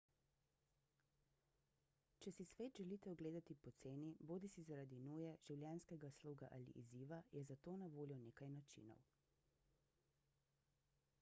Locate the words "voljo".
7.99-8.17